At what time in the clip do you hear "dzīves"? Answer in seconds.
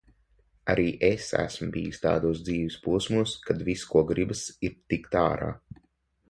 2.47-2.79